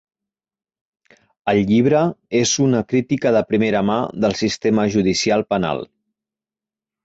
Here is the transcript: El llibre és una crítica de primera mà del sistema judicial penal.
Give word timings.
El 1.53 1.59
llibre 1.71 1.99
és 2.41 2.55
una 2.65 2.81
crítica 2.93 3.35
de 3.37 3.45
primera 3.53 3.85
mà 3.93 4.01
del 4.27 4.37
sistema 4.43 4.89
judicial 4.99 5.49
penal. 5.57 5.89